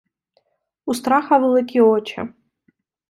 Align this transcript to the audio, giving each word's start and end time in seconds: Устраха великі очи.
Устраха 0.85 1.37
великі 1.37 1.81
очи. 1.81 2.27